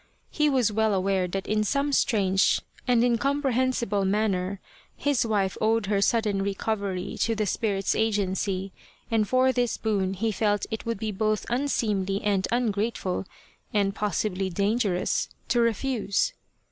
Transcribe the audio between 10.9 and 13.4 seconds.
be both unseemly and ungrateful